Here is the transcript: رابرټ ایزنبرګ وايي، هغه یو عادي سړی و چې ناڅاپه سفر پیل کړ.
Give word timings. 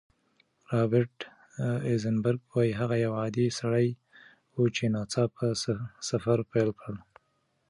رابرټ 0.71 1.17
ایزنبرګ 1.89 2.41
وايي، 2.51 2.71
هغه 2.81 2.95
یو 3.05 3.11
عادي 3.21 3.47
سړی 3.59 3.87
و 4.55 4.59
چې 4.75 4.83
ناڅاپه 4.95 5.47
سفر 6.09 6.39
پیل 6.51 6.69
کړ. 6.81 6.93